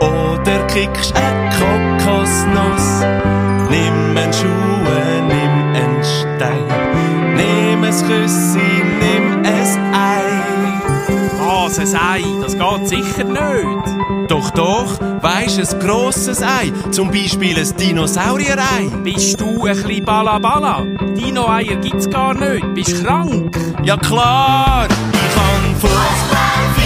Oder 0.00 0.66
kickst 0.66 1.14
eine 1.14 1.50
Kokosnuss. 1.58 3.04
Nimm 3.70 4.16
einen 4.16 4.32
Schuhe, 4.32 5.22
nimm 5.28 5.74
einen 5.74 6.04
Stein. 6.04 6.64
Nimm 7.36 7.84
ein 7.84 7.90
Küssi, 7.90 8.58
nimm 9.00 9.38
ein 9.44 9.94
Ei. 9.94 10.20
Was, 11.38 11.78
ein 11.78 11.94
Ei? 11.94 12.22
Das 12.42 12.56
geht 12.56 12.88
sicher 12.88 13.24
nicht. 13.24 14.30
Doch, 14.30 14.50
doch, 14.50 15.00
weisst 15.22 15.74
ein 15.74 15.80
grosses 15.80 16.42
Ei. 16.42 16.72
Zum 16.90 17.10
Beispiel 17.10 17.58
ein 17.58 17.76
Dinosaurierei. 17.76 18.88
Bist 19.02 19.40
du 19.40 19.66
ein 19.66 19.76
bisschen 19.76 20.04
Balabala? 20.04 20.84
Dino-Eier 21.16 21.76
gibt's 21.76 22.08
gar 22.08 22.34
nicht. 22.34 22.74
Bist 22.74 23.04
krank? 23.04 23.58
Ja 23.82 23.96
klar, 23.96 24.86
ich 25.12 25.34
kann 25.34 25.74
Fußball 25.80 26.79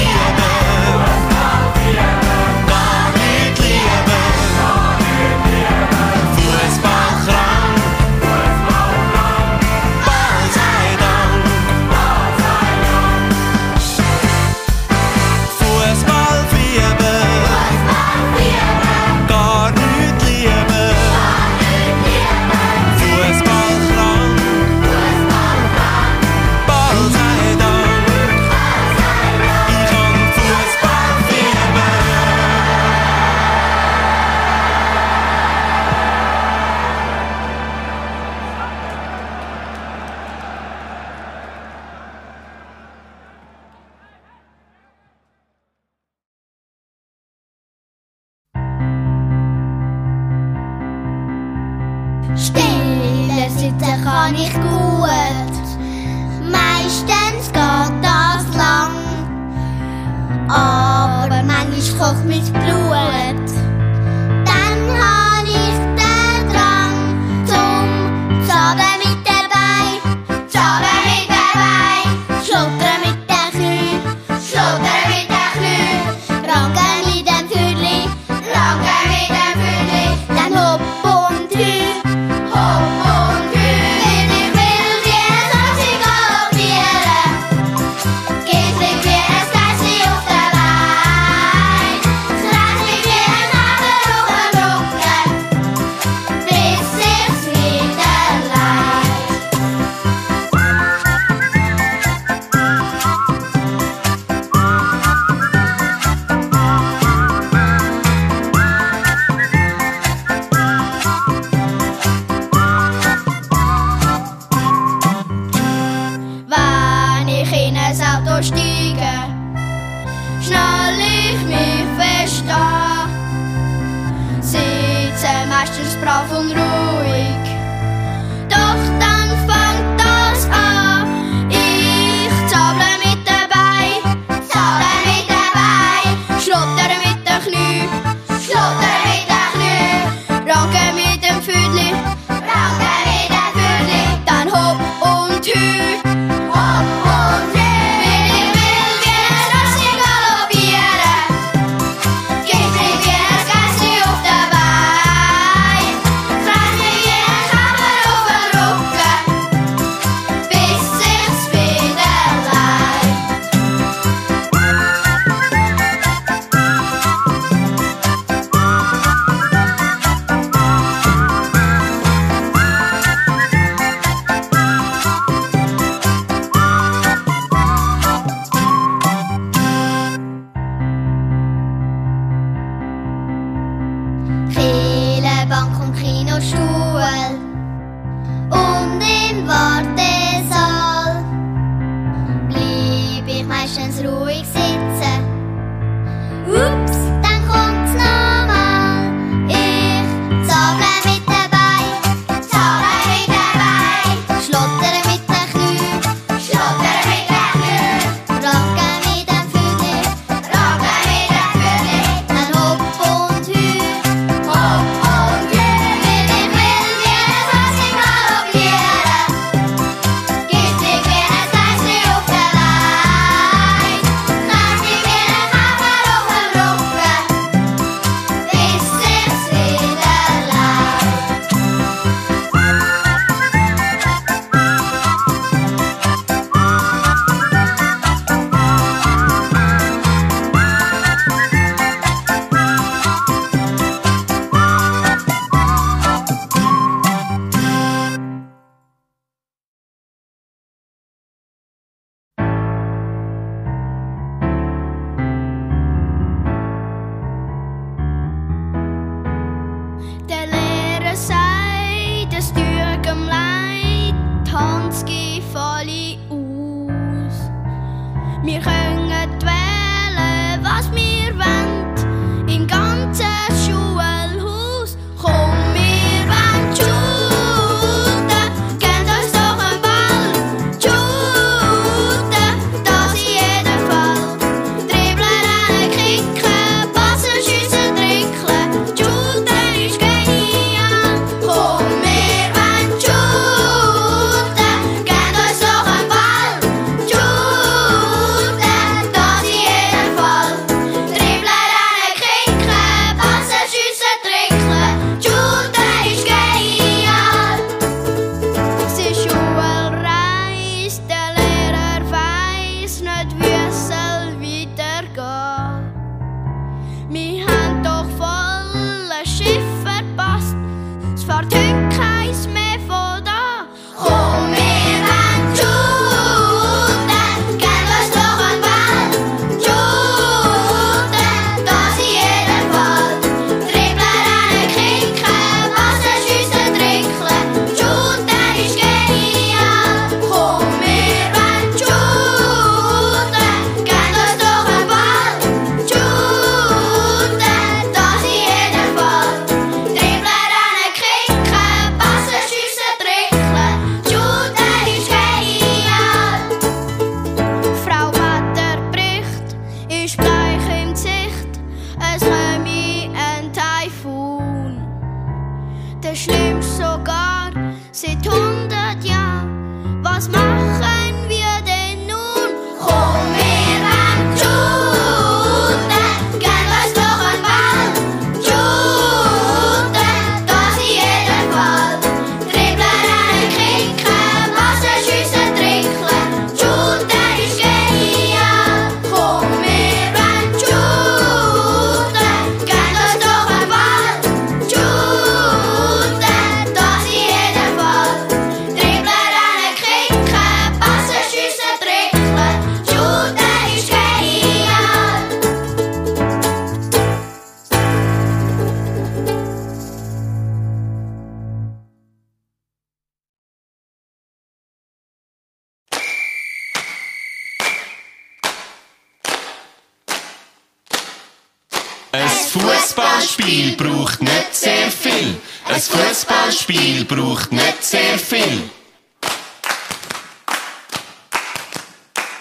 Spiel 426.65 427.05
braucht 427.05 427.53
nicht 427.53 427.85
sehr 427.85 428.19
viel. 428.19 428.71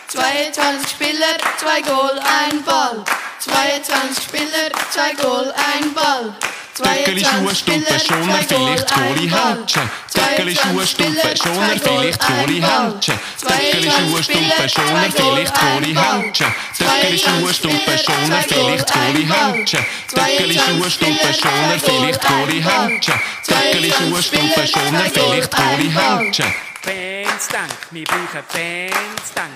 22 0.07 0.89
Spieler, 0.89 1.35
2 1.57 1.81
Goal, 1.81 2.21
1 2.49 2.63
Ball. 2.63 3.03
22 3.39 4.23
Spieler, 4.23 4.71
2 4.91 5.13
Goal, 5.21 5.53
1 5.77 5.93
Ball. 5.93 6.33
Döckeli 6.79 7.23
Schuhe 7.23 7.55
stumpfen, 7.55 7.99
Schoner 7.99 8.39
vielleicht 8.47 8.91
Goli 8.95 9.29
Händchen. 9.29 9.89
Döckeli 10.15 10.55
Schuhe 10.55 10.87
stumpfen, 10.87 11.37
Schoner 11.37 11.77
vielleicht 11.83 12.19
Goli 12.19 12.61
Händchen. 12.61 13.19
Döckeli 13.41 13.91
Schuhe 13.91 14.23
stumpfen, 14.23 14.69
Schoner 14.69 15.11
vielleicht 15.15 15.53
Goli 15.53 15.93
Händchen. 15.93 16.53
Döckeli 16.79 17.19
Schuhe 17.19 17.53
stumpfen, 17.53 17.97
Schoner 17.99 18.43
vielleicht 18.47 18.91
Goli 18.91 19.27
Händchen. 19.27 19.85
Döckeli 20.15 20.59
Schuhe 20.59 20.89
stumpfen, 20.89 21.33
Schoner 21.33 21.79
vielleicht 21.79 22.27
Goli 22.27 22.63
Händchen. 22.63 23.21
Döckeli 23.47 23.91
Schuhe 23.91 24.23
stumpfen, 24.23 24.67
Schoner 24.67 25.05
vielleicht 25.13 25.55
Goli 25.55 25.91
Hautsche. 25.93 26.43
Fans 26.81 27.47
Dank, 27.51 27.71
wir 27.91 28.03
brauchen 28.03 28.43
Fans 28.49 29.33
Dank. 29.35 29.51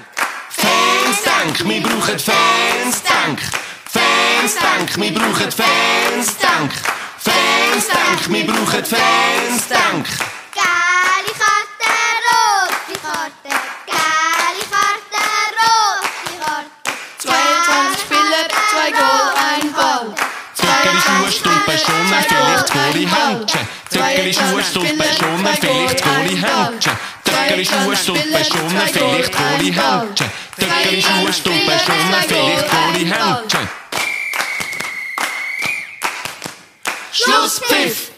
Fans 0.50 1.24
Dank, 1.25 1.67
wir 1.67 1.81
brauchen 1.81 2.19
Fans 2.19 3.03
Dank. 3.03 3.41
Fans 3.89 4.55
Dank, 4.62 4.97
wir 4.97 5.13
brauchen 5.13 5.51
Fans 5.51 6.38
Dank. 6.38 6.71
Fans 7.27 7.88
Tank, 7.88 8.22
wir 8.29 8.46
brauchen 8.48 8.86
Fans 8.86 9.67
Tank. 9.67 10.05
Geile 10.55 11.34
Karte, 11.41 11.89
rote 12.25 12.96
Karte, 13.03 13.51
geile 13.86 14.63
Karte, 14.72 15.24
rote 15.60 16.36
Karte. 16.39 16.91
22 17.19 18.01
Spieler, 18.01 18.46
2 18.72 18.91
Goal, 18.91 19.27
ein 19.36 19.67
Ball. 19.74 20.07
Schuhe, 21.77 22.25
vielleicht 22.29 22.74
Goli 22.74 23.05
Händchen. 23.05 23.67
Zöckeli 23.89 24.34
Schuhe, 27.65 27.96
Stumpen, 27.96 28.46
Schoner, 28.46 28.88
vielleicht 28.89 29.34
Goli 29.34 29.74
Händchen. 29.74 30.29
Zöckeli 30.60 31.01
Schuhe, 31.01 31.34
Stumpen, 31.34 31.79
Schuhe, 31.79 32.24
vielleicht 32.27 32.72
Goli 32.72 33.05
Händchen. 33.05 33.67
Schlusspfiff! 37.17 38.16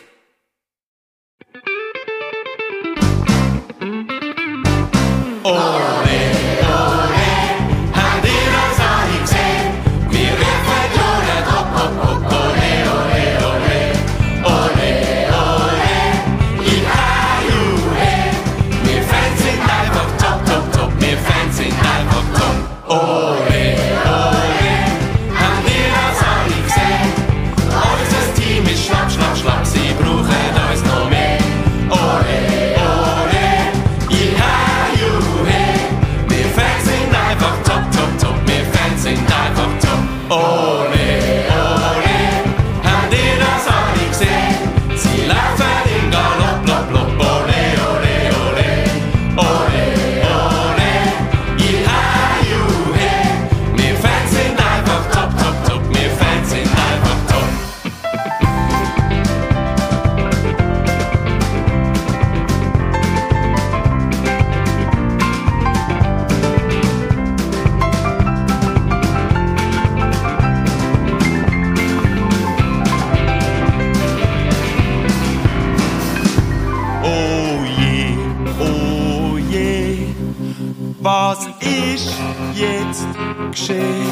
Geschehen? 83.60 84.10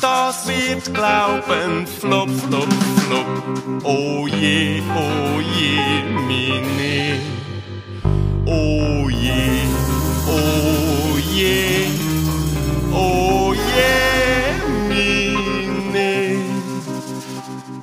Das 0.00 0.46
wird 0.46 0.94
glauben, 0.94 1.86
flop, 1.86 2.30
flop, 2.30 2.72
flop. 3.06 3.26
Oh 3.84 4.26
je, 4.26 4.82
oh 4.94 5.40
je, 5.40 6.02
mine. 6.26 7.20
Oh 8.46 9.08
je, 9.08 9.62
oh 10.28 11.18
je, 11.34 11.86
oh 12.92 13.54
je, 13.54 13.94
mine. 14.88 16.38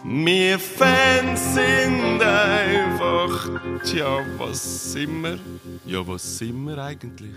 Wir 0.03 0.59
Fans 0.59 1.53
sind 1.53 2.21
einfach. 2.21 3.49
Tja, 3.83 4.19
was 4.37 4.93
sind 4.93 5.21
wir? 5.21 5.39
Ja, 5.85 6.07
was 6.07 6.37
sind 6.37 6.65
wir 6.65 6.77
eigentlich? 6.77 7.33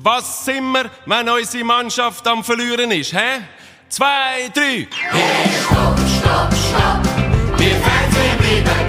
Was 0.00 0.44
sind 0.44 0.70
wir, 0.70 0.88
wenn 1.06 1.28
unsere 1.28 1.64
Mannschaft 1.64 2.24
am 2.28 2.44
Verlieren 2.44 2.92
ist, 2.92 3.12
hä? 3.12 3.40
Zwei, 3.88 4.48
drei. 4.54 4.86
Stopp, 5.60 5.98
stopp, 6.20 6.54
stopp! 6.54 7.58
Wir 7.58 7.74
Fans, 7.74 8.14
wir 8.14 8.62
bleiben 8.62 8.87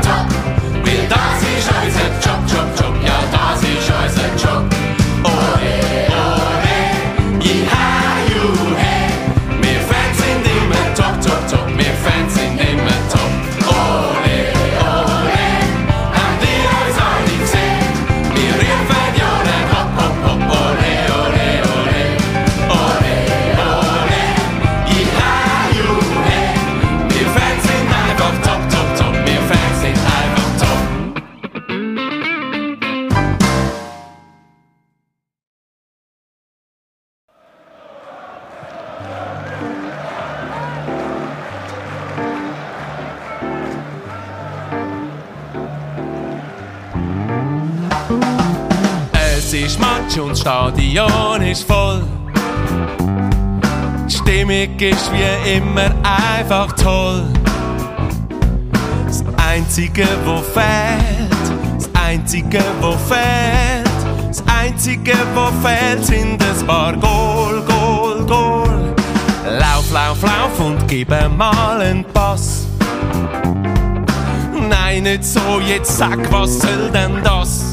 Stadion 50.09 51.41
ist 51.43 51.63
voll. 51.63 52.01
Die 54.07 54.11
Stimmung 54.11 54.79
ist 54.79 55.11
wie 55.13 55.51
immer 55.51 55.91
einfach 56.03 56.71
toll. 56.73 57.23
Das 59.05 59.23
Einzige, 59.37 60.07
wo 60.25 60.37
fehlt, 60.37 61.31
das 61.77 61.89
Einzige, 62.03 62.59
wo 62.81 62.93
fehlt, 62.93 63.87
das 64.27 64.43
Einzige, 64.47 65.13
wo 65.35 65.45
fehlt, 65.65 66.03
sind 66.03 66.43
ein 66.43 66.67
paar 66.67 66.93
Goal, 66.93 67.61
Goal, 67.67 68.25
Goal. 68.25 68.95
Lauf, 69.59 69.91
lauf, 69.93 70.21
lauf 70.23 70.59
und 70.59 70.87
gib 70.87 71.09
mal 71.09 71.81
einen 71.81 72.03
Pass. 72.03 72.65
Nein, 74.69 75.03
nicht 75.03 75.23
so, 75.23 75.61
jetzt 75.67 75.97
sag, 75.97 76.19
was 76.31 76.59
soll 76.59 76.89
denn 76.91 77.23
das? 77.23 77.68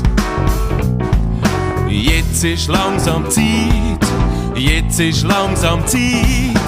Jetzt 2.36 2.44
ist 2.44 2.68
langsam 2.68 3.30
Zeit, 3.30 4.06
jetzt 4.54 5.00
ist 5.00 5.22
langsam 5.22 5.86
Zeit, 5.86 6.66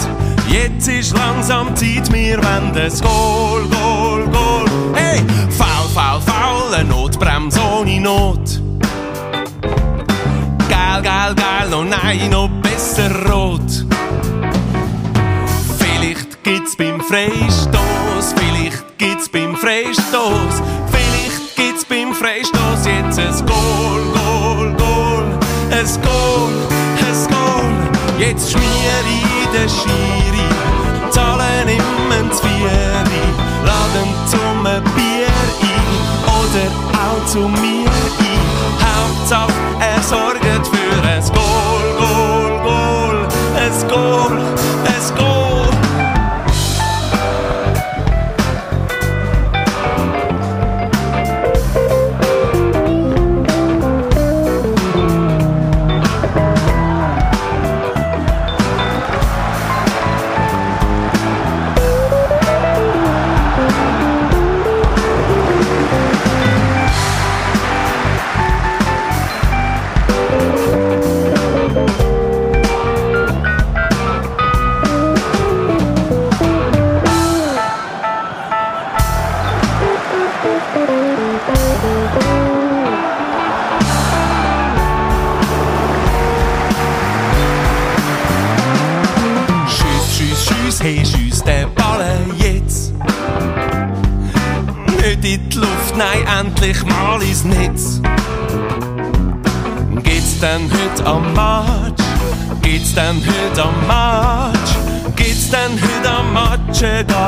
jetzt 0.48 0.88
ist 0.88 1.14
langsam 1.14 1.76
Zeit, 1.76 2.10
wir 2.10 2.38
wollen 2.42 2.72
das 2.72 3.02
Goal, 3.02 3.66
Goal, 3.68 4.26
Goal. 4.28 4.64
Hey, 4.94 5.20
faul, 5.50 5.86
faul, 5.92 6.22
faul, 6.22 6.74
eine 6.74 6.88
Notbremse 6.88 7.60
ohne 7.60 8.00
Not. 8.00 8.62
Geil, 10.70 11.02
geil, 11.02 11.34
geil, 11.34 11.74
oh 11.74 11.84
nein, 11.84 12.30
noch 12.30 12.48
besser 12.62 13.10
rot. 13.30 13.60
Vielleicht 15.78 16.42
gibt's 16.44 16.78
beim 16.78 16.98
Freistoß, 16.98 18.34
vielleicht 18.36 18.96
gibt's 18.96 19.28
beim 19.28 19.54
Freistoß, 19.54 20.62
vielleicht 20.90 21.56
gibt's 21.56 21.84
beim 21.84 22.14
Freistoß 22.14 22.86
jetzt 22.86 23.18
ein 23.18 23.46
Goal, 23.46 23.77
Ein 25.88 26.02
Goal. 26.02 26.68
Jetzt 28.18 28.52
schmier 28.52 28.64
ich 29.08 29.58
den 29.58 29.68
Schiri, 29.68 30.27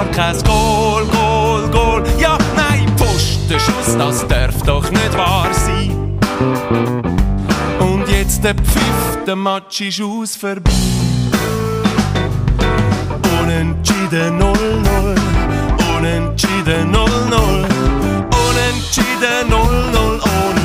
Gar 0.00 0.10
kein 0.12 0.42
Goal, 0.44 1.04
Goal, 1.08 1.68
Goal. 1.68 2.02
Ja, 2.18 2.38
nein, 2.56 2.86
Pfostenschuss, 2.96 3.98
das 3.98 4.26
darf 4.26 4.62
doch 4.62 4.90
nicht 4.90 5.14
wahr 5.14 5.48
sein. 5.52 6.18
Und 7.78 8.08
jetzt 8.08 8.42
der 8.42 8.54
der 9.26 9.36
Match 9.36 9.82
ist 9.82 10.00
aus 10.00 10.36
vorbei. 10.36 10.70
Unentschieden 13.42 14.40
0-0, 14.40 14.54
unentschieden 15.98 16.94
0-0, 16.94 17.04
unentschieden 18.48 19.50
0-0 19.50 19.54
ohne 19.54 20.59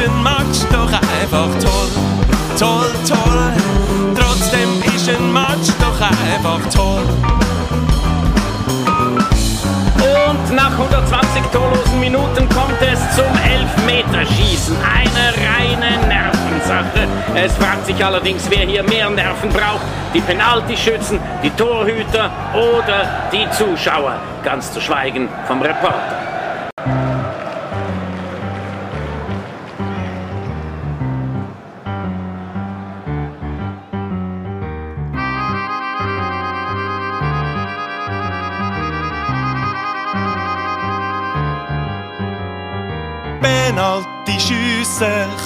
ein 0.00 0.22
Match 0.22 0.60
doch 0.72 0.92
einfach 0.92 1.48
toll, 1.60 1.90
toll, 2.58 2.90
toll. 3.06 3.52
Trotzdem 4.14 4.82
ist 4.94 5.08
ein 5.08 5.32
Match 5.32 5.68
doch 5.80 6.00
einfach 6.00 6.60
toll. 6.72 7.02
Und 9.98 10.54
nach 10.54 10.70
120 10.72 11.42
torlosen 11.52 12.00
Minuten 12.00 12.48
kommt 12.48 12.80
es 12.80 13.00
zum 13.16 13.26
Elfmeterschießen. 13.44 14.76
Eine 14.76 15.34
reine 15.36 16.06
Nervensache. 16.06 17.08
Es 17.34 17.52
fragt 17.54 17.86
sich 17.86 18.04
allerdings, 18.04 18.48
wer 18.50 18.66
hier 18.66 18.82
mehr 18.84 19.10
Nerven 19.10 19.50
braucht. 19.50 19.82
Die 20.14 20.20
Penaltyschützen, 20.20 21.18
die 21.42 21.50
Torhüter 21.50 22.30
oder 22.54 23.30
die 23.32 23.50
Zuschauer. 23.50 24.16
Ganz 24.44 24.72
zu 24.72 24.80
schweigen 24.80 25.28
vom 25.46 25.60
Reporter. 25.60 26.27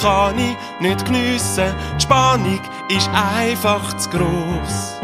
Kann 0.02 0.38
ich 0.38 0.56
nicht 0.80 1.04
geniessen. 1.04 1.74
Die 1.96 2.02
Spannung 2.02 2.60
ist 2.88 3.08
einfach 3.10 3.96
zu 3.96 4.10
gross. 4.10 5.00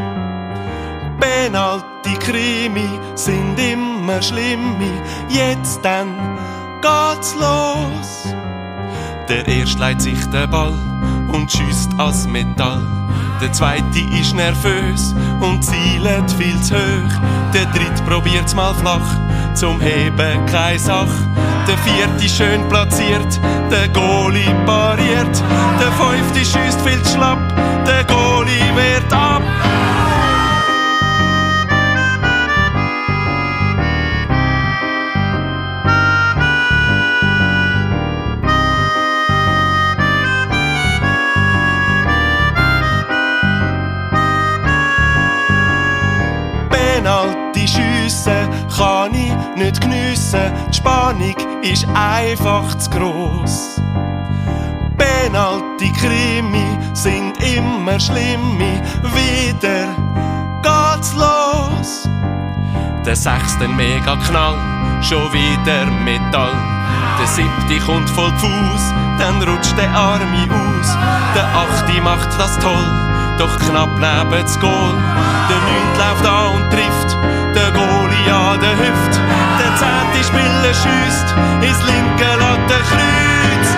Penalty 1.20 2.14
Krimi 2.18 2.88
sind 3.14 3.58
immer 3.58 4.20
schlimme. 4.20 5.02
Jetzt 5.28 5.84
dann 5.84 6.38
geht's 6.82 7.34
los. 7.34 8.34
Der 9.28 9.46
erste 9.46 9.78
leitet 9.78 10.02
sich 10.02 10.24
den 10.26 10.50
Ball 10.50 10.74
und 11.32 11.50
schießt 11.50 11.92
als 11.98 12.26
Metall. 12.26 12.82
Der 13.40 13.52
zweite 13.52 14.00
ist 14.18 14.34
nervös 14.34 15.14
und 15.40 15.62
zielt 15.62 16.30
viel 16.32 16.61
zu 16.61 16.74
hoch. 16.74 17.52
Der 17.54 17.66
dritte 17.66 18.02
probiert's 18.04 18.54
mal 18.54 18.74
flach, 18.74 19.16
zum 19.54 19.80
Heben 19.80 20.46
keine 20.46 20.78
Sach. 20.78 21.12
Der 21.66 21.76
vierte 21.78 22.28
schön 22.28 22.66
platziert, 22.68 23.40
der 23.70 23.88
Goalie 23.88 24.54
pariert. 24.64 25.42
Der 25.80 25.92
fünfte 25.92 26.40
schießt 26.40 26.80
viel 26.80 27.04
schlapp, 27.04 27.38
der 27.87 28.04
Goalie 28.04 28.76
wehrt 28.76 29.12
ab. 29.12 29.42
Penalty 46.70 47.68
schiessen 47.68 48.48
kann 48.76 48.97
nicht 49.58 49.80
geniessen. 49.80 50.52
Die 50.70 50.76
Spannung 50.76 51.34
ist 51.62 51.86
einfach 51.94 52.76
zu 52.78 52.90
gross. 52.90 53.80
Penalty 54.96 55.92
Krimi 55.92 56.78
sind 56.94 57.34
immer 57.42 57.98
schlimme. 58.00 58.80
Wieder 59.02 59.88
geht's 60.62 61.14
los. 61.14 62.08
Der 63.04 63.16
sechste 63.16 63.68
mega 63.68 64.16
Knall, 64.28 64.56
schon 65.02 65.32
wieder 65.32 65.86
Metall. 66.04 66.52
Der 67.18 67.26
siebte 67.26 67.84
kommt 67.84 68.08
voll 68.10 68.32
Fuß, 68.38 68.82
dann 69.18 69.42
rutscht 69.42 69.76
der 69.76 69.90
Arme 69.90 70.44
aus. 70.50 70.96
Der 71.34 71.44
achte 71.44 72.00
macht 72.02 72.28
das 72.38 72.58
toll, 72.58 72.86
doch 73.38 73.58
knapp 73.58 73.90
neben 73.98 74.42
das 74.42 74.58
Goal. 74.60 74.94
Der 75.48 75.56
neunte 75.56 75.98
läuft 75.98 76.26
an 76.26 76.54
und 76.56 76.70
trifft, 76.70 77.16
an 78.30 78.60
der 78.60 78.76
Hüft. 78.76 79.14
Der 79.58 79.72
zehnte 79.76 80.20
Spieler 80.24 80.74
schießt 80.74 81.28
ins 81.62 81.80
linke 81.84 82.30
Lattenkreuz. 82.38 83.68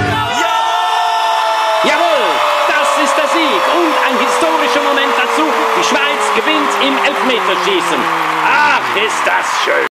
Jawohl, 1.85 2.27
das 2.69 2.89
ist 3.05 3.17
der 3.17 3.29
Sieg 3.29 3.63
und 3.79 3.95
ein 4.07 4.17
historischer 4.19 4.83
Moment 4.83 5.15
dazu. 5.17 5.47
Die 5.79 5.85
Schweiz 5.85 6.23
gewinnt 6.35 6.73
im 6.83 6.97
Elfmeterschießen. 7.05 8.01
Ach, 8.47 8.97
ist 8.97 9.23
das 9.27 9.47
schön. 9.65 9.90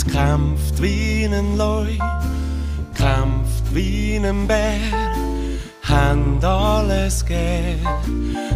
Haben 0.00 0.54
gekämpft 0.56 0.82
wie 0.82 1.26
ein 1.26 1.56
Leu, 1.56 1.98
wie 3.72 4.16
ein 4.16 4.46
Bär, 4.46 4.78
haben 5.82 6.42
alles 6.42 7.24
gern, 7.24 7.78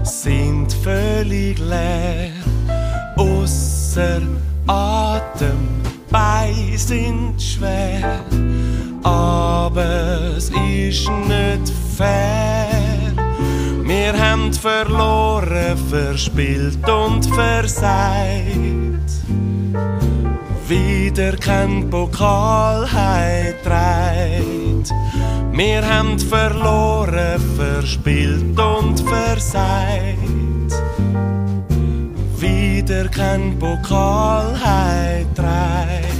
sind 0.03 0.73
völlig 0.73 1.59
leer, 1.59 2.31
ausser 3.17 4.23
Atem, 4.67 5.83
Beine 6.11 6.79
sind 6.79 7.41
schwer, 7.41 8.21
aber 9.03 10.37
es 10.37 10.51
ist 10.51 11.11
nicht 11.29 11.73
fair. 11.97 12.69
Wir 13.85 14.19
haben 14.19 14.53
verloren, 14.53 15.77
verspielt 15.91 16.89
und 16.89 17.27
versagt. 17.27 18.95
Wieder 20.67 21.37
kein 21.37 21.91
Pokal 21.91 22.91
heimträgt. 22.91 24.91
Wir 25.53 25.87
haben 25.87 26.19
verloren, 26.19 27.39
verspielt 27.57 28.59
und 28.59 28.99
versagt. 29.01 30.73
Wieder 32.39 33.09
kein 33.09 33.59
Pokal 33.59 34.59
heimträgt. 34.59 36.14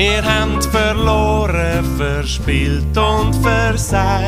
Wir 0.00 0.24
haben 0.24 0.62
verloren, 0.62 1.84
verspielt 1.98 2.96
und 2.96 3.34
versagt. 3.42 4.24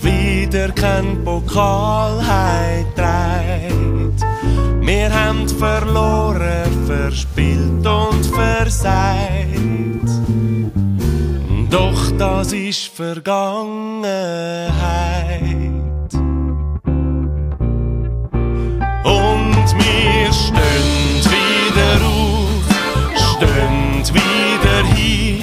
Wieder 0.00 0.68
kein 0.72 1.22
Pokal 1.22 2.20
heimträgt. 2.26 4.24
Wir 4.80 5.08
haben 5.14 5.48
verloren, 5.48 6.84
verspielt 6.84 7.86
und 7.86 8.26
versagt. 8.26 10.10
Doch 11.70 12.10
das 12.18 12.52
ist 12.52 12.88
Vergangenheit. 12.88 14.02
Und 19.04 19.66
wir 19.78 20.32
stehen 20.32 21.01
stehen 24.02 24.14
wieder 24.14 24.84
hier, 24.94 25.38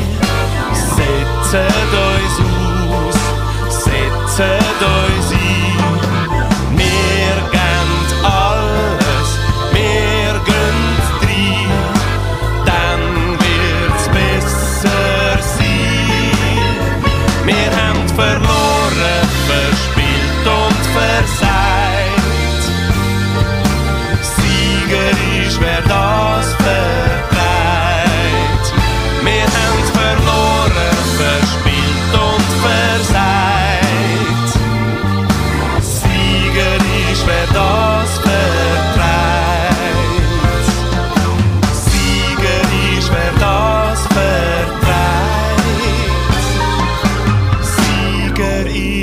setzen 0.74 1.67
uns 1.93 2.39
aus, 2.91 3.15
setzen 3.69 4.60
uns 4.82 5.09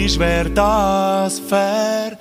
ist, 0.06 0.20
wer 0.20 0.44
das 0.48 1.40
vertreibt. 1.40 2.16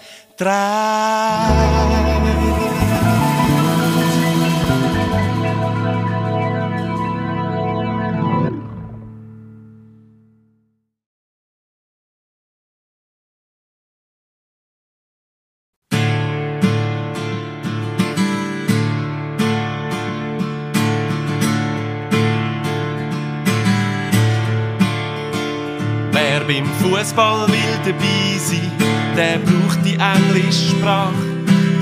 Beim 26.47 26.65
Fußball 26.81 27.47
will 27.47 27.79
dabei 27.83 28.37
sein, 28.37 28.71
der 29.15 29.39
braucht 29.39 29.83
die 29.85 29.95
englische 29.95 30.69
Sprache. 30.69 31.13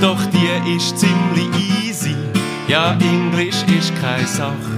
Doch 0.02 0.20
die 0.28 0.76
ist 0.76 0.98
ziemlich 0.98 1.50
easy. 1.86 2.16
Ja, 2.68 2.98
Englisch 3.00 3.64
ist 3.78 3.94
keine 4.02 4.28
Sache. 4.28 4.74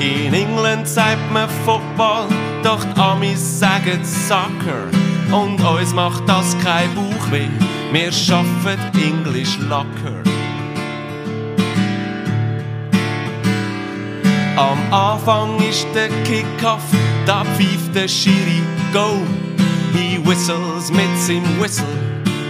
In 0.00 0.32
England 0.32 0.88
sagt 0.88 1.32
man 1.32 1.48
Football, 1.64 2.28
doch 2.62 2.84
die 2.84 3.00
Amis 3.00 3.58
sagen 3.58 4.04
Soccer. 4.04 4.86
Und 5.32 5.60
uns 5.60 5.92
macht 5.92 6.28
das 6.28 6.56
kein 6.62 6.88
Bauchweh, 6.94 7.48
wir 7.92 8.12
schaffen 8.12 8.78
Englisch 8.94 9.58
locker. 9.68 10.35
Am 14.56 14.78
Anfang 14.90 15.58
ist 15.68 15.86
der 15.94 16.08
Kickoff, 16.24 16.82
da 17.26 17.44
pfeift 17.44 17.94
der 17.94 18.08
Schiri 18.08 18.62
Go. 18.90 19.22
He 19.92 20.18
whistles 20.24 20.90
mit 20.90 21.14
seinem 21.18 21.60
Whistle, 21.60 21.84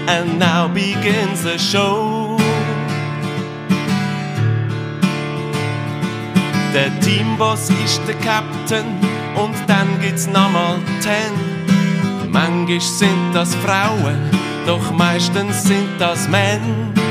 and 0.06 0.38
now 0.38 0.68
begins 0.68 1.42
the 1.42 1.58
show. 1.58 2.36
Der 6.72 7.00
Teamboss 7.00 7.70
ist 7.84 8.00
der 8.06 8.14
Captain 8.16 8.86
und 9.34 9.54
dann 9.66 9.88
gibt's 10.00 10.28
nochmal 10.28 10.78
ten. 11.02 12.30
Manchmal 12.30 12.80
sind 12.80 13.32
das 13.34 13.52
Frauen, 13.56 14.30
doch 14.64 14.92
meistens 14.92 15.64
sind 15.64 15.88
das 15.98 16.28
Männer. 16.28 17.05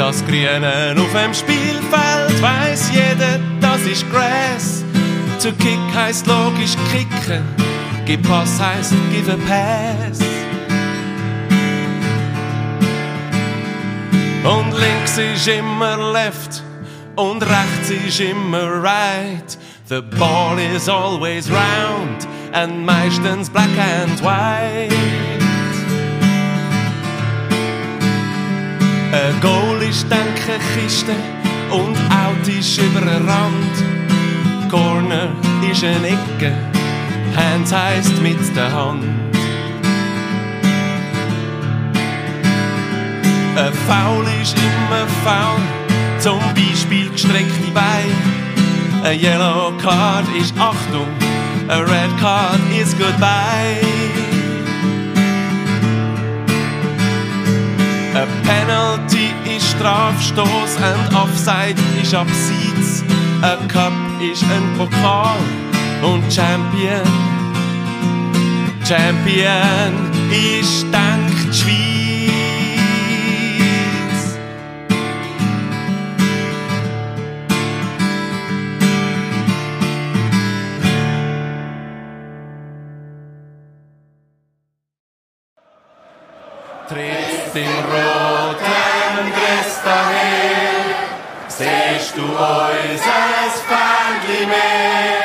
Das 0.00 0.24
Grüne 0.24 0.94
auf 0.96 1.12
dem 1.12 1.34
Spielfeld 1.34 2.40
weiß 2.40 2.90
jeder, 2.90 3.38
das 3.60 3.82
ist 3.82 4.10
Grass. 4.10 4.82
To 5.42 5.52
kick 5.52 5.78
heißt 5.94 6.26
logisch 6.26 6.74
kicken, 6.90 7.44
gib 8.06 8.26
Pass 8.26 8.58
heißt 8.58 8.94
give 9.12 9.30
a 9.30 9.36
pass. 9.46 10.20
Und 14.42 14.72
links 14.72 15.18
ist 15.18 15.46
immer 15.46 16.12
left 16.14 16.62
und 17.16 17.42
rechts 17.42 17.90
ist 17.90 18.20
immer 18.20 18.82
right. 18.82 19.58
The 19.90 20.00
ball 20.18 20.58
is 20.58 20.88
always 20.88 21.50
round 21.50 22.26
and 22.54 22.86
meistens 22.86 23.50
black 23.50 23.68
and 23.78 24.18
white. 24.22 25.20
Ein 29.12 29.40
Goal 29.40 29.69
ist 29.90 30.06
denke 30.08 30.60
Kiste 30.74 31.12
und 31.70 31.96
Out 32.12 32.46
ist 32.46 32.78
über 32.78 33.00
den 33.00 33.28
Rand. 33.28 34.70
Corner 34.70 35.30
ist 35.68 35.82
eine 35.82 36.08
Ecke, 36.08 36.52
Hand 37.36 37.72
heisst 37.72 38.22
mit 38.22 38.38
der 38.56 38.72
Hand. 38.72 39.04
Ein 43.56 43.72
Foul 43.88 44.24
ist 44.40 44.56
immer 44.56 45.06
faul, 45.24 45.60
zum 46.20 46.38
Beispiel 46.54 47.10
gestreckte 47.10 47.70
Beine. 47.74 48.14
Ein 49.02 49.18
Yellow 49.18 49.72
Card 49.82 50.26
ist 50.40 50.54
Achtung, 50.56 51.08
a 51.68 51.78
Red 51.78 52.16
Card 52.20 52.60
ist 52.80 52.96
Goodbye. 52.96 53.80
A 58.14 58.26
penalty 58.44 59.29
Strafstoß 59.80 60.76
and 60.82 61.14
Offside 61.14 61.80
ist 62.02 62.14
Abseits. 62.14 63.02
A 63.40 63.56
Cup 63.66 63.94
ist 64.20 64.44
ein 64.44 64.76
Pokal 64.76 65.38
und 66.02 66.22
Champion. 66.30 67.00
Champion 68.86 70.10
ist 70.30 70.82
denkt 70.92 71.46
die 71.48 71.56
Schweiz. 71.62 71.96
Trittst 86.86 87.56
im 87.56 87.74
roten 87.90 88.69
Dress 89.28 89.80
daher, 89.84 90.94
siehst 91.48 92.16
du 92.16 92.22
unser 92.22 93.50
Fähnchen 93.68 94.48
mehr. 94.48 95.19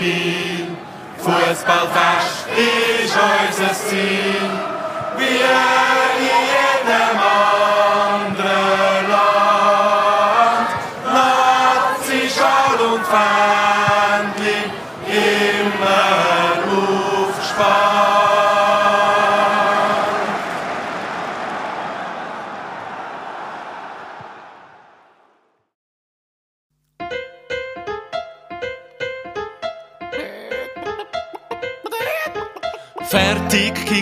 Nazi-Spiel. 0.00 0.66
Fußballfest 1.18 2.46
ist 2.56 3.14
unser 3.14 3.72
Ziel, 3.74 4.50
wie 5.18 5.89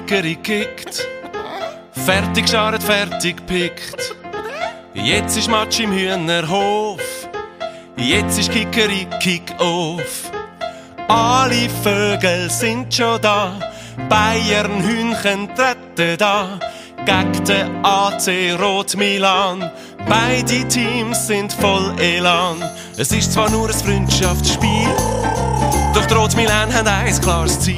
Fertig 0.08 0.42
Kickeri 0.42 0.64
kickt, 0.64 1.06
fertig 1.92 2.44
gescharrt, 2.44 2.82
fertig 2.82 3.44
pickt. 3.46 4.14
Jetzt 4.94 5.36
ist 5.36 5.50
Matsch 5.50 5.80
im 5.80 5.92
Hühnerhof, 5.92 7.02
jetzt 7.94 8.38
ist 8.38 8.50
Kickeri 8.50 9.06
Kick-Off. 9.20 10.32
Alle 11.08 11.68
Vögel 11.82 12.48
sind 12.48 12.94
schon 12.94 13.20
da, 13.20 13.52
Bayern 14.08 14.82
Hühnchen 14.82 15.54
treten 15.54 16.16
da. 16.16 16.58
Gegen 17.04 17.44
den 17.44 17.84
AC 17.84 18.58
Rot 18.58 18.96
Milan, 18.96 19.70
beide 20.08 20.66
Teams 20.68 21.26
sind 21.26 21.52
voll 21.52 21.94
Elan. 22.00 22.56
Es 22.96 23.12
ist 23.12 23.34
zwar 23.34 23.50
nur 23.50 23.68
ein 23.68 23.74
Freundschaftsspiel, 23.74 24.88
doch 25.92 26.06
die 26.06 26.14
Rot 26.14 26.34
Milan 26.34 26.72
haben 26.72 26.88
ein 26.88 27.20
klares 27.20 27.60
Ziel. 27.60 27.76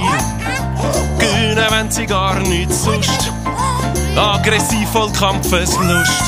Gönnen 1.18 1.66
wenn 1.70 1.90
sie 1.90 2.06
gar 2.06 2.38
nichts 2.40 2.84
sonst. 2.84 3.32
Aggressiv 4.16 4.88
voll 4.92 5.10
Kampfeslust. 5.12 6.22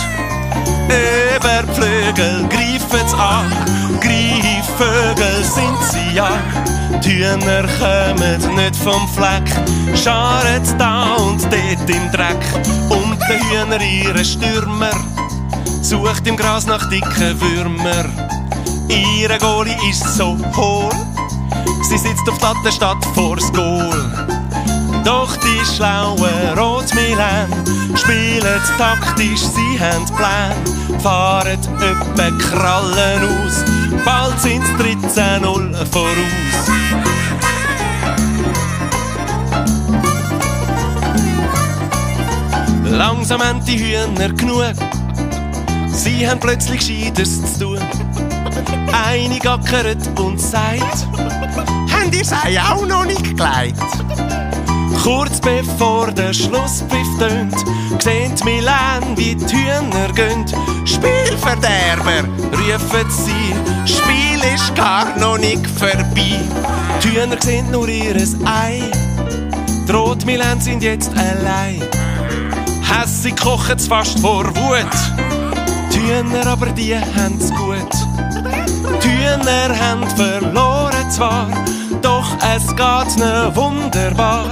Über 0.88 1.62
die 1.62 1.74
Flügel 1.74 2.48
greifen's 2.48 3.14
an. 3.14 3.50
Greifvögel 4.00 5.44
sind 5.44 5.78
sie 5.90 6.16
ja. 6.16 6.30
Die 7.04 7.18
Hühner 7.18 7.66
kommen 7.78 8.56
nicht 8.56 8.76
vom 8.76 9.08
Fleck. 9.08 9.48
Scharen 9.96 10.62
da 10.78 11.14
und 11.16 11.42
dort 11.42 11.90
im 11.90 12.10
Dreck. 12.12 12.44
Und 12.90 13.18
der 13.28 13.40
Hühner 13.40 13.80
ihre 13.80 14.24
Stürmer 14.24 14.92
sucht 15.82 16.26
im 16.26 16.36
Gras 16.36 16.66
nach 16.66 16.88
dicken 16.88 17.40
Würmer. 17.40 18.04
Ihre 18.88 19.38
Goalie 19.38 19.76
ist 19.90 20.16
so 20.16 20.36
hohl. 20.56 20.90
Sie 21.82 21.98
sitzt 21.98 22.28
auf 22.28 22.38
der 22.64 22.70
statt 22.70 23.04
vors 23.14 23.52
Goal. 23.52 24.41
Doch 25.04 25.36
die 25.36 25.74
schlauen 25.74 26.56
Rotmilan 26.56 27.48
spielen 27.96 28.60
taktisch, 28.78 29.40
sie 29.40 29.80
haben 29.80 30.06
Plan, 30.16 31.00
fahren 31.00 31.58
öppe 31.80 32.38
Krallen 32.38 33.22
aus, 33.22 33.64
bald 34.04 34.40
sind's 34.40 34.68
13-0 34.78 35.74
voraus. 35.90 36.70
Langsam 42.84 43.42
haben 43.42 43.64
die 43.64 43.78
Hühner 43.78 44.28
genug, 44.34 44.74
sie 45.88 46.28
haben 46.28 46.38
plötzlich 46.38 46.82
Scheiders 46.82 47.54
zu 47.54 47.64
tun. 47.64 47.78
Eine 48.92 49.38
gackert 49.38 50.18
und 50.18 50.40
sagt, 50.40 51.06
Habt 51.92 52.50
ihr 52.50 52.62
auch 52.72 52.86
noch 52.86 53.04
nicht 53.04 53.22
gelegt? 53.22 53.76
Kurz 55.02 55.40
bevor 55.40 56.12
der 56.12 56.32
Schlusspfiff 56.32 57.18
tönt, 57.18 57.56
sehen 58.00 58.34
die 58.36 58.44
Milan, 58.44 59.16
wie 59.16 59.34
die 59.34 59.44
Hühner 59.44 60.12
gehen. 60.14 60.44
Spielverderber! 60.84 62.28
Rufen 62.52 63.10
sie, 63.10 63.92
Spiel 63.92 64.54
ist 64.54 64.72
gar 64.76 65.18
noch 65.18 65.38
nicht 65.38 65.66
vorbei. 65.66 66.40
die 67.02 67.08
Hühner 67.08 67.36
sehen 67.40 67.68
nur 67.72 67.88
ihres 67.88 68.36
Ei. 68.44 68.80
Die 69.88 69.92
Rotmilan 69.92 70.60
sind 70.60 70.84
jetzt 70.84 71.10
allein. 71.16 71.82
Hässig 72.82 73.36
kochen's 73.36 73.88
fast 73.88 74.20
vor 74.20 74.44
Wut. 74.54 74.86
Die 75.92 75.98
Hühner 75.98 76.46
aber 76.46 76.66
die 76.66 76.96
haben's 76.96 77.50
gut. 77.50 77.92
Die 79.02 79.08
Hühner 79.08 79.76
haben 79.80 80.06
verloren 80.16 81.10
zwar, 81.10 81.48
doch 82.02 82.36
es 82.54 82.66
geht 82.68 83.18
ne 83.18 83.50
wunderbar. 83.54 84.46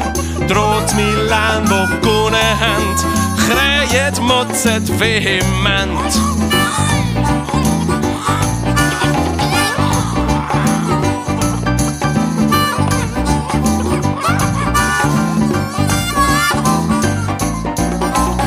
Die 0.48 0.52
Rotmilan, 0.52 1.64
die 1.64 2.00
gewonnen 2.00 2.60
haben, 2.60 2.94
krähen, 3.36 4.24
motzen 4.24 4.86
vehement. 4.98 6.12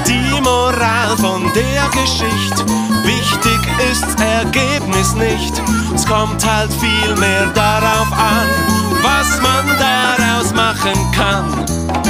Die 0.08 0.42
Moral 0.42 1.18
von 1.18 1.44
der 1.54 2.02
Geschichte. 2.02 2.66
Wichtig 3.04 3.60
ist 3.92 4.20
Ergebnis 4.20 5.14
nicht. 5.16 5.62
Es 5.94 6.06
kommt 6.06 6.46
halt 6.46 6.72
viel 6.74 7.16
mehr 7.18 7.46
darauf 7.54 8.12
an, 8.14 8.93
was 9.04 9.42
man 9.42 9.66
daraus 9.78 10.54
machen 10.54 11.12
kann. 11.12 12.03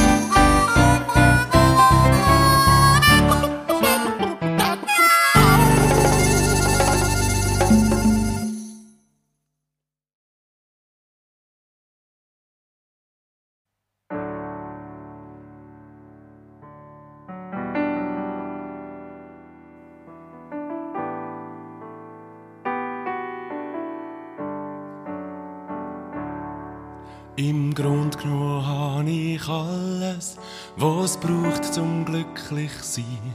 Zum 31.73 32.05
glücklich 32.05 32.71
sein. 32.81 33.33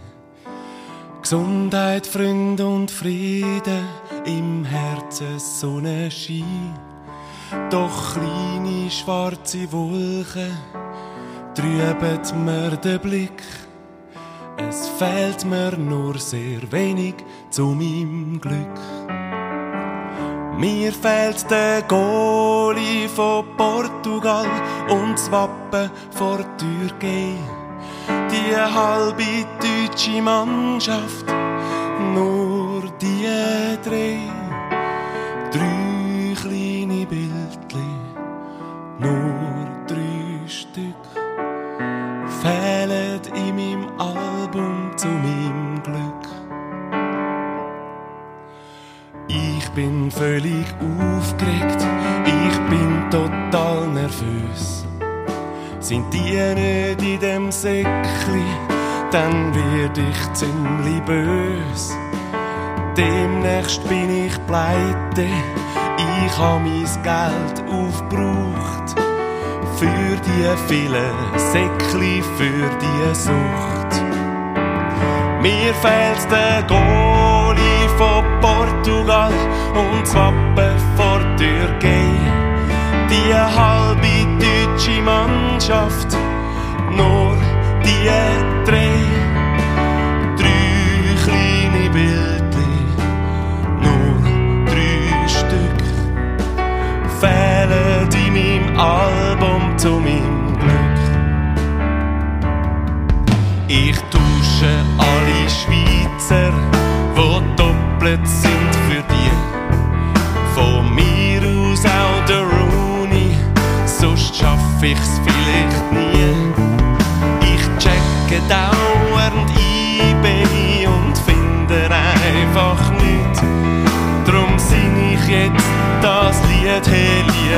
Gesundheit, 1.20 2.07
Freund 2.07 2.61
und 2.61 2.88
Frieden, 2.88 3.85
im 4.27 4.64
Herzen 4.64 5.40
Sonnenschein. 5.40 6.79
Doch 7.68 8.14
kleine 8.14 8.88
schwarze 8.90 9.72
Wolken 9.72 10.53
trüben 11.53 12.44
mir 12.44 12.77
den 12.77 13.01
Blick. 13.01 13.42
Es 14.57 14.87
fehlt 14.87 15.44
mir 15.44 15.77
nur 15.77 16.16
sehr 16.18 16.70
wenig 16.70 17.14
zu 17.51 17.66
meinem 17.66 18.40
Glück. 18.40 18.79
Mir 20.57 20.92
fehlt 20.92 21.51
der 21.51 21.83
Goalie 21.83 23.09
von 23.09 23.44
Portugal 23.57 24.46
und 24.88 25.14
das 25.14 25.31
Wappen 25.33 25.90
vor 26.12 26.37
der 26.37 26.57
Tür 26.57 26.98
gehen 27.01 27.58
die 28.48 28.56
halbe 28.56 29.46
deutsche 29.61 30.22
Mannschaft, 30.22 31.26
nur 32.14 32.82
die 33.00 33.26
drei, 33.84 34.18
drei 35.52 36.34
kleine 36.40 37.06
Bildchen, 37.06 38.00
nur 38.98 39.66
drei 39.87 40.46
Stück, 40.46 41.04
fehlen 42.40 43.20
in 43.34 43.56
meinem 43.56 43.88
Album 43.98 44.92
zu 44.96 45.08
meinem 45.08 45.82
Glück. 45.82 46.24
Ich 49.28 49.68
bin 49.70 50.11
völlig 50.11 50.66
aufgeregt. 50.80 52.08
Sind 55.88 56.12
die 56.12 56.37
nicht 56.37 57.03
in 57.03 57.18
dem 57.18 57.51
Säckli, 57.51 58.44
dann 59.11 59.55
werde 59.55 60.03
ich 60.03 60.33
ziemlich 60.35 61.01
bös. 61.07 61.96
Demnächst 62.94 63.88
bin 63.88 64.27
ich 64.27 64.35
pleite, 64.46 65.27
ich 65.96 66.38
habe 66.38 66.61
mein 66.61 66.85
Geld 67.03 67.64
aufgebraucht. 67.72 68.96
Für 69.79 70.16
die 70.27 70.57
vielen 70.66 71.38
Säckli, 71.53 72.22
für 72.37 72.68
die 72.83 73.14
Sucht. 73.14 74.03
Mir 75.40 75.72
fehlt 75.72 76.31
der 76.31 76.64
Goli 76.68 77.88
von 77.96 78.24
Portugal 78.42 79.33
und 79.72 80.03
das 80.03 80.14
Wappen 80.14 80.77
vor 80.98 81.20
Türkei. 81.38 82.11
Die 83.09 83.35
herrschaft, 85.68 86.12
når 86.96 87.35
de 87.85 88.09
er 88.09 88.64
tre. 88.66 88.88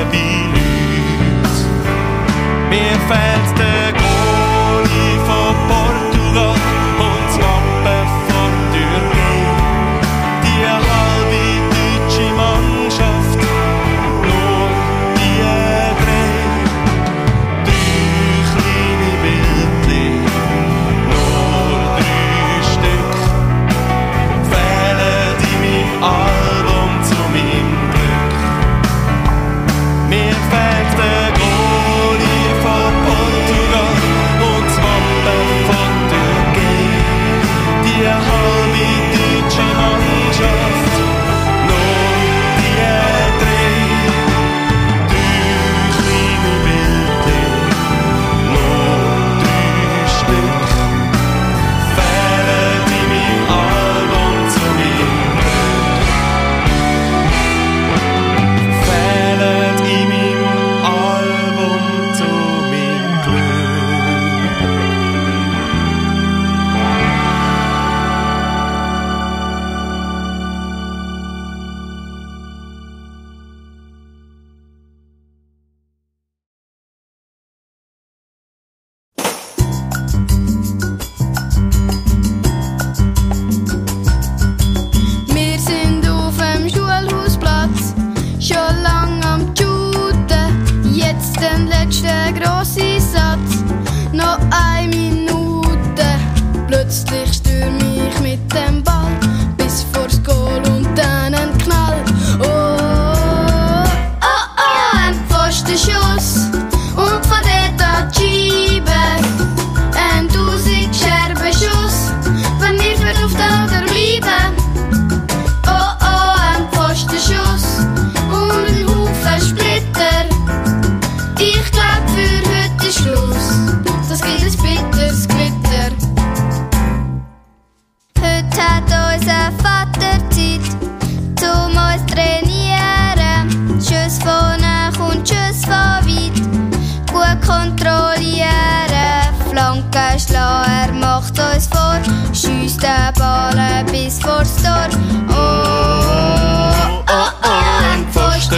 der 0.00 0.06
lügt. 0.52 1.56
Mir 2.70 2.98
fällt's 3.08 3.59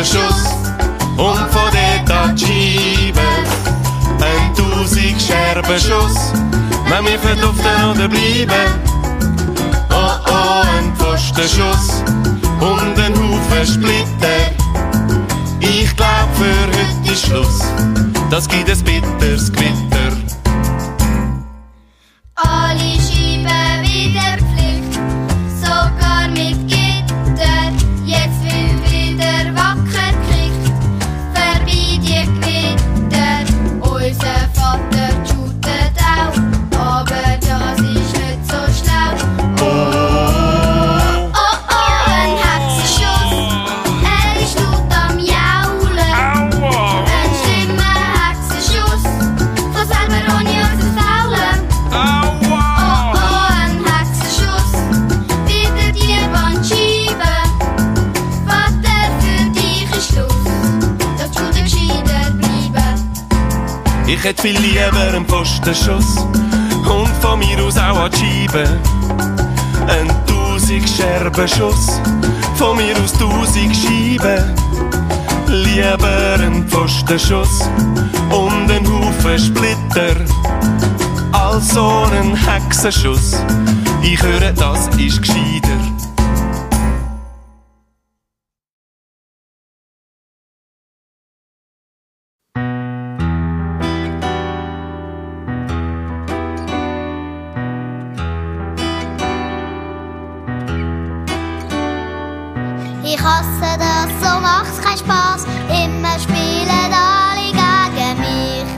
letzter 0.03 0.19
Schuss 0.19 0.45
und 1.17 1.51
von 1.51 1.71
dort 1.73 2.11
an 2.11 2.37
die 2.37 2.45
Scheibe. 2.45 3.21
Ein 4.21 4.55
tausend 4.55 5.21
Scherben 5.21 5.79
Schuss, 5.79 6.33
wenn 6.89 7.05
wir 7.05 7.19
verduften 7.19 7.91
oder 7.91 8.09
bleiben. 8.09 8.71
Oh 9.91 10.31
oh, 10.31 10.63
ein 10.63 10.95
Pfosten 10.97 11.43
Schuss 11.43 12.03
und 12.61 12.99
ein 12.99 13.15
Haufen 13.15 13.67
Splitter. 13.67 14.51
Ich 15.61 15.95
glaub, 15.97 16.29
für 16.35 16.67
heute 16.67 17.13
ist 17.13 17.27
Schluss, 17.27 17.61
das 18.31 18.49
gibt 18.49 18.71
ein 18.71 18.79
bitters 18.85 19.53
Gewitter. 19.53 20.17
All 22.35 22.77
Ich 64.13 64.23
hätte 64.25 64.43
viel 64.43 64.59
lieber 64.59 65.09
einen 65.09 65.25
Pfostenschuss 65.25 66.19
und 66.19 67.09
von 67.23 67.39
mir 67.39 67.65
aus 67.65 67.79
auch 67.79 67.97
an 67.97 68.13
Scheibe. 68.13 68.79
Ein 69.89 70.07
tausend 70.27 70.87
Scherbenschuss, 70.87 71.99
von 72.57 72.77
mir 72.77 72.95
aus 73.03 73.15
tausend 73.15 73.75
Scheiben. 73.75 74.55
Lieber 75.49 76.45
ein 76.45 76.69
Pfostenschuss 76.69 77.63
und 78.29 78.71
ein 78.71 78.87
Haufen 78.87 79.39
Splitter 79.39 80.17
als 81.33 81.71
so 81.71 82.05
ein 82.13 82.37
Hexenschuss. 82.37 83.35
Ich 84.03 84.23
höre, 84.23 84.53
das 84.53 84.89
ist 84.99 85.23
gescheiter. 85.23 85.82
Keinen 104.93 104.99
Spaß. 104.99 105.47
Immer 105.68 106.18
spielen 106.18 106.93
alle 106.93 107.53
gegen 107.53 108.20
mich. 108.20 108.68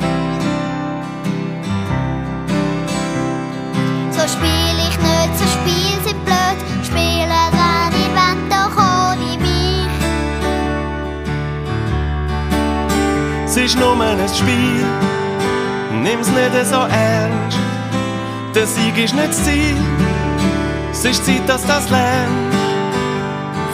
So 4.10 4.20
spiel 4.28 4.76
ich 4.88 4.98
nicht, 4.98 5.38
so 5.38 5.44
spiel 5.44 5.98
sie 6.06 6.14
blöd. 6.24 6.58
Spielen, 6.84 7.30
wenn 7.52 7.94
ich 8.00 8.10
will, 8.14 8.38
doch 8.50 8.76
ohne 8.76 9.38
mich. 9.38 9.88
Es 13.46 13.56
ist 13.56 13.78
nur 13.78 14.00
ein 14.00 14.18
Spiel, 14.28 14.84
nimm's 16.02 16.28
nicht 16.28 16.66
so 16.66 16.76
ernst. 16.76 17.58
Der 18.54 18.66
Sieg 18.66 18.96
ist 18.98 19.14
nicht 19.14 19.28
das 19.28 19.44
Ziel, 19.44 19.76
es 20.92 21.04
ist 21.04 21.26
Zeit, 21.26 21.48
dass 21.48 21.66
das 21.66 21.90
lernst. 21.90 22.56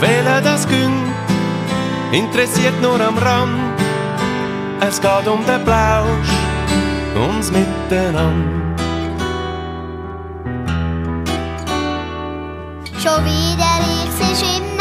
Wählen 0.01 0.43
das 0.43 0.66
gönnt, 0.66 1.10
interessiert 2.13 2.81
nur 2.83 3.01
am 3.01 3.17
Rand. 3.19 3.59
Es 4.81 5.01
geht 5.01 5.27
um 5.27 5.45
den 5.47 5.65
Plausch, 5.65 6.33
ums 7.15 7.51
Miteinander. 7.53 8.61
Schon 12.99 13.25
wieder 13.25 13.73
ich, 13.81 14.09
es 14.09 14.33
ist 14.33 14.43
immer 14.43 14.80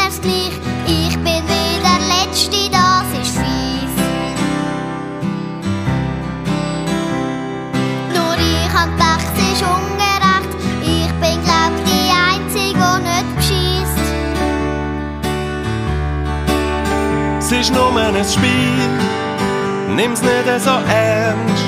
ein 18.20 18.26
Spiel, 18.26 19.96
nimm's 19.96 20.20
nicht 20.20 20.60
so 20.62 20.70
ernst. 20.70 21.64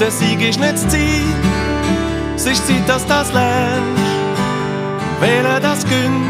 Der 0.00 0.10
Sieg 0.10 0.40
ist 0.40 0.58
nicht 0.58 0.74
das 0.74 0.88
Ziel, 0.88 1.22
es 2.36 2.46
ist 2.46 2.66
Zeit, 2.66 2.88
dass 2.88 3.06
das 3.06 3.32
lernst. 3.32 4.02
Wählen 5.20 5.60
das 5.60 5.84
gönnt, 5.84 6.26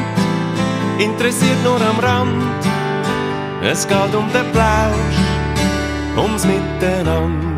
interessiert 0.98 1.62
nur 1.62 1.80
am 1.80 1.98
Rand. 2.00 2.42
Es 3.62 3.86
geht 3.86 4.14
um 4.14 4.28
den 4.32 4.50
Plausch, 4.52 5.18
ums 6.16 6.44
Miteinander. 6.44 7.57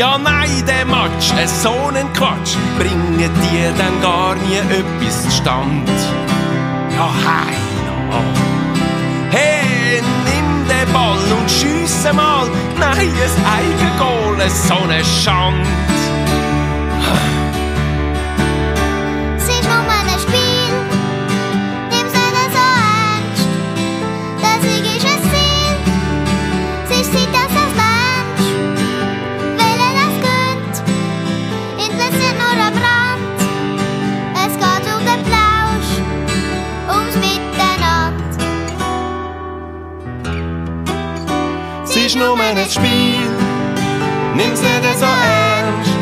Ja, 0.00 0.16
nein, 0.16 0.64
der 0.66 0.86
Matsch, 0.86 1.30
ein 1.36 1.46
so 1.46 1.74
ein 1.94 2.10
Quatsch, 2.14 2.56
bringen 2.78 3.18
dir 3.18 3.70
dann 3.76 4.00
gar 4.00 4.34
nie 4.34 4.56
etwas 4.56 5.24
zustande. 5.24 5.92
Ja, 6.96 7.10
hey, 7.26 7.54
no. 7.84 8.18
Hey, 9.28 10.00
nimm 10.24 10.66
den 10.66 10.92
Ball 10.94 11.18
und 11.38 11.50
schiesse 11.50 12.14
mal. 12.14 12.48
Nein, 12.78 12.96
ein 12.96 13.44
Eigengoal, 13.58 14.48
so 14.48 14.84
eine 14.84 15.04
Schande. 15.04 15.99
Ist 42.10 42.18
nur 42.18 42.36
ein 42.40 42.56
Spiel, 42.68 43.30
nimm's 44.34 44.60
nicht 44.60 44.98
so 44.98 45.06
ernst. 45.06 45.92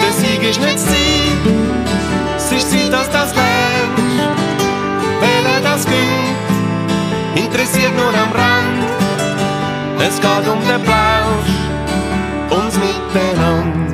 Der 0.00 0.12
Sieg 0.12 0.42
ist 0.42 0.58
nicht 0.58 0.78
Ziel, 0.78 1.36
es 2.38 2.50
ist 2.50 2.70
Zeit, 2.70 2.90
dass 2.90 3.10
das 3.10 3.34
lernst. 3.34 4.00
Wähle 5.20 5.60
das 5.62 5.84
gönnt, 5.84 7.44
interessiert 7.44 7.94
nur 7.96 8.08
am 8.08 8.32
Rand. 8.32 8.82
Es 9.98 10.18
geht 10.18 10.48
um 10.48 10.60
den 10.66 10.82
Plausch, 10.84 11.52
ums 12.50 12.76
Miteinander. 12.78 13.89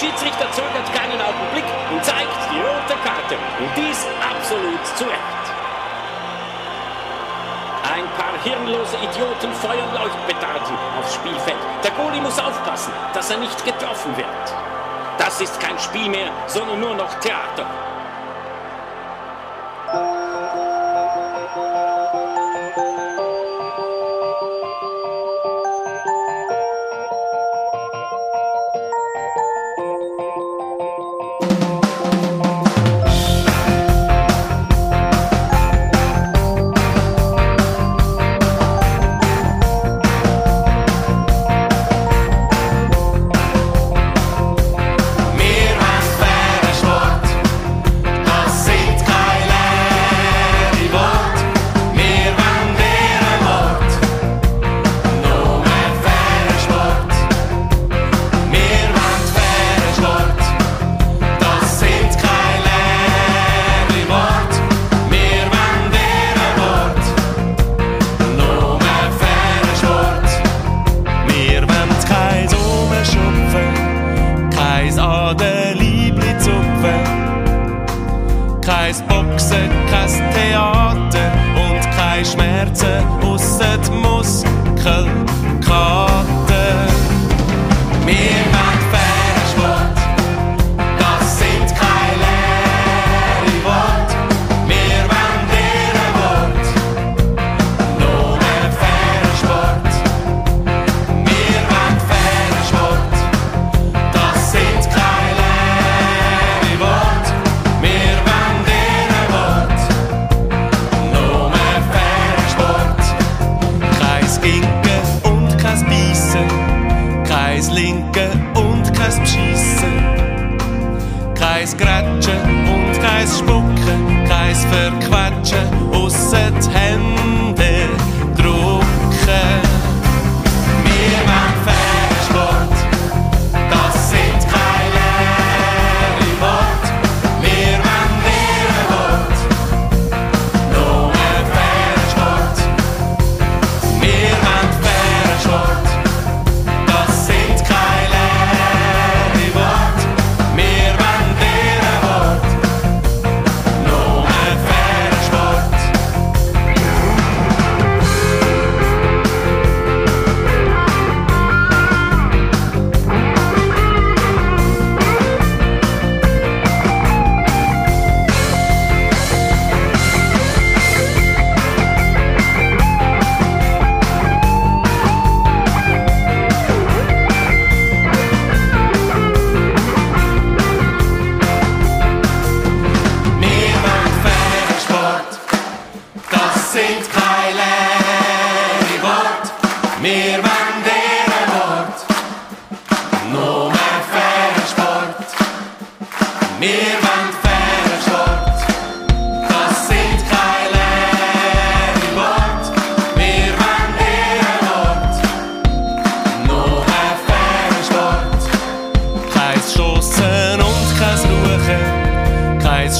Schiedsrichter 0.00 0.50
zögert 0.52 0.94
keinen 0.94 1.20
Augenblick 1.20 1.64
und 1.92 2.02
zeigt 2.02 2.32
die 2.50 2.58
rote 2.58 2.96
Karte. 3.04 3.36
Und 3.58 3.68
dies 3.76 4.06
absolut 4.32 4.86
zu 4.96 5.04
Recht. 5.04 5.44
Ein 7.84 8.06
paar 8.16 8.42
hirnlose 8.42 8.96
Idioten 8.96 9.52
feuern 9.60 9.92
Leuchtpetarden 9.92 10.74
aufs 10.98 11.14
Spielfeld. 11.16 11.58
Der 11.84 11.90
Goalie 11.90 12.22
muss 12.22 12.38
aufpassen, 12.38 12.94
dass 13.12 13.30
er 13.30 13.36
nicht 13.36 13.62
getroffen 13.62 14.16
wird. 14.16 14.54
Das 15.18 15.38
ist 15.38 15.60
kein 15.60 15.78
Spiel 15.78 16.08
mehr, 16.08 16.30
sondern 16.46 16.80
nur 16.80 16.94
noch 16.94 17.12
Theater. 17.20 17.66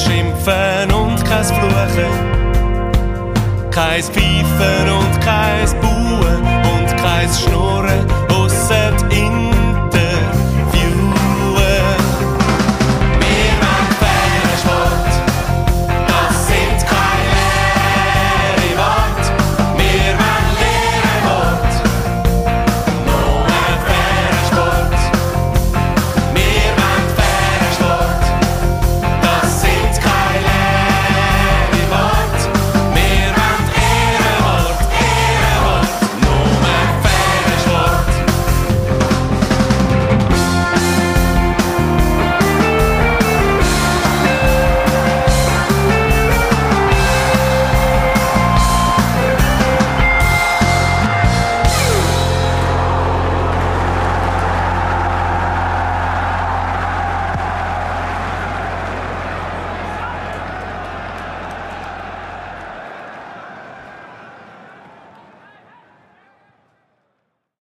Schimpfen 0.01 0.91
und 0.91 1.23
kein 1.23 1.43
Fluchen. 1.43 2.11
Kein 3.69 4.03
Pfeifen 4.03 4.89
und 4.89 5.21
kein 5.21 5.81
Buhen 5.81 5.90